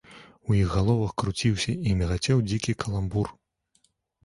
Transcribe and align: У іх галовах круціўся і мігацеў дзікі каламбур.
У 0.51 0.55
іх 0.59 0.71
галовах 0.77 1.13
круціўся 1.23 1.77
і 1.91 1.95
мігацеў 2.01 2.43
дзікі 2.49 2.77
каламбур. 2.87 3.33